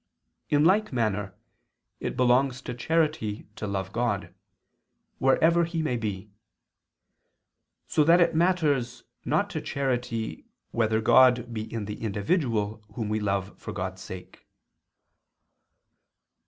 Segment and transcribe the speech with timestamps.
[0.49, 1.35] In like manner
[1.99, 4.33] it belongs to charity to love God,
[5.19, 6.31] wherever He may be;
[7.85, 13.19] so that it matters not to charity, whether God be in the individual whom we
[13.19, 14.47] love for God's sake.